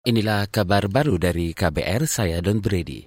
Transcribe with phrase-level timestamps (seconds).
[0.00, 3.04] Inilah kabar baru dari KBR, saya Don Brady.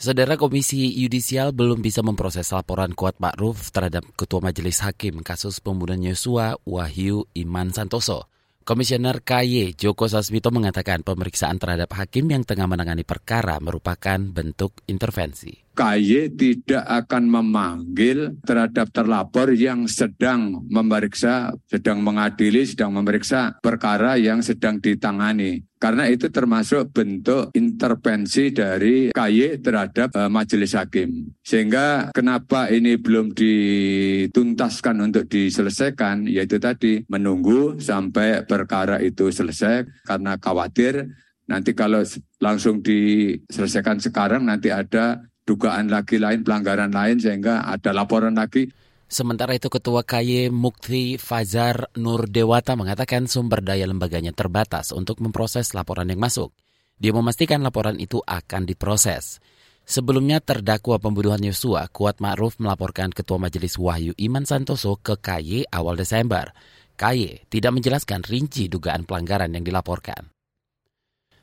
[0.00, 6.00] Saudara Komisi Yudisial belum bisa memproses laporan kuat Ma'ruf terhadap Ketua Majelis Hakim kasus pembunuhan
[6.00, 8.32] Yosua Wahyu Iman Santoso.
[8.64, 15.52] Komisioner KY Joko Sasmito mengatakan pemeriksaan terhadap hakim yang tengah menangani perkara merupakan bentuk intervensi.
[15.76, 24.40] KY tidak akan memanggil terhadap terlapor yang sedang memeriksa, sedang mengadili, sedang memeriksa perkara yang
[24.40, 25.68] sedang ditangani.
[25.80, 31.32] Karena itu termasuk bentuk intervensi dari KY terhadap uh, majelis hakim.
[31.40, 40.36] Sehingga kenapa ini belum dituntaskan untuk diselesaikan, yaitu tadi menunggu sampai perkara itu selesai karena
[40.36, 41.08] khawatir
[41.48, 42.04] nanti kalau
[42.44, 48.70] langsung diselesaikan sekarang nanti ada dugaan lagi lain, pelanggaran lain sehingga ada laporan lagi.
[49.10, 55.74] Sementara itu Ketua KY Mukti Fazar Nur Dewata mengatakan sumber daya lembaganya terbatas untuk memproses
[55.74, 56.54] laporan yang masuk.
[56.94, 59.42] Dia memastikan laporan itu akan diproses.
[59.82, 65.98] Sebelumnya terdakwa pembunuhan Yosua, Kuat Ma'ruf melaporkan Ketua Majelis Wahyu Iman Santoso ke KY awal
[65.98, 66.54] Desember.
[66.94, 70.30] KY tidak menjelaskan rinci dugaan pelanggaran yang dilaporkan.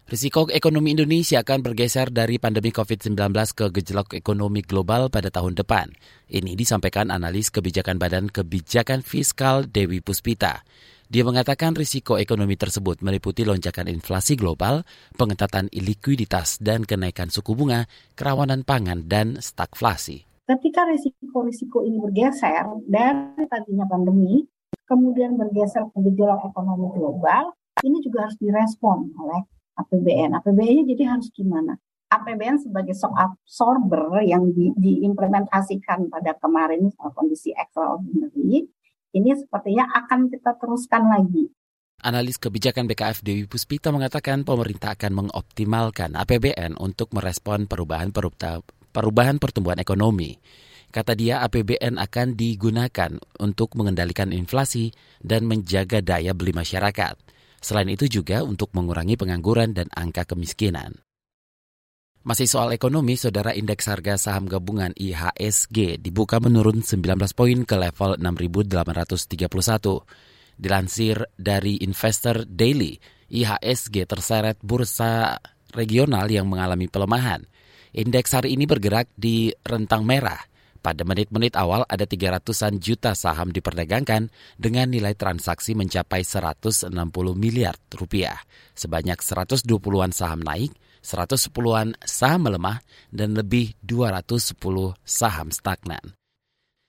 [0.07, 3.11] Risiko ekonomi Indonesia akan bergeser dari pandemi COVID-19
[3.51, 5.91] ke gejolak ekonomi global pada tahun depan.
[6.31, 10.63] Ini disampaikan analis kebijakan Badan Kebijakan Fiskal Dewi Puspita.
[11.11, 14.87] Dia mengatakan risiko ekonomi tersebut meliputi lonjakan inflasi global,
[15.19, 17.83] pengetatan likuiditas, dan kenaikan suku bunga,
[18.15, 20.23] kerawanan pangan, dan stagflasi.
[20.47, 24.39] Ketika risiko-risiko ini bergeser dari tadinya pandemi,
[24.87, 27.51] kemudian bergeser ke gejolak ekonomi global,
[27.83, 30.33] ini juga harus direspon oleh APBN.
[30.41, 31.77] APBN-nya jadi harus gimana?
[32.07, 38.63] APBN sebagai shock absorber yang di, diimplementasikan pada kemarin kondisi extraordinary,
[39.11, 41.51] ini sepertinya akan kita teruskan lagi.
[41.97, 48.13] Analis kebijakan BKF Dewi Puspita mengatakan pemerintah akan mengoptimalkan APBN untuk merespon perubahan
[48.93, 50.37] perubahan pertumbuhan ekonomi.
[50.87, 53.11] Kata dia, APBN akan digunakan
[53.43, 57.19] untuk mengendalikan inflasi dan menjaga daya beli masyarakat.
[57.57, 60.93] Selain itu juga untuk mengurangi pengangguran dan angka kemiskinan.
[62.27, 68.19] Masih soal ekonomi, saudara indeks harga saham gabungan IHSG dibuka menurun 19 poin ke level
[68.19, 69.47] 6.831.
[70.57, 72.99] Dilansir dari Investor Daily,
[73.31, 75.39] IHSG terseret bursa
[75.71, 77.47] regional yang mengalami pelemahan.
[77.95, 80.41] Indeks hari ini bergerak di rentang merah–
[80.77, 86.93] pada menit-menit awal ada 300-an juta saham diperdagangkan dengan nilai transaksi mencapai 160
[87.33, 88.37] miliar rupiah.
[88.77, 90.71] Sebanyak 120-an saham naik,
[91.01, 92.79] 110-an saham melemah,
[93.09, 96.15] dan lebih 210 saham stagnan.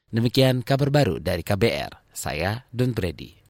[0.09, 2.09] Demikian kabar baru dari KBR.
[2.13, 3.39] Saya Don Brady.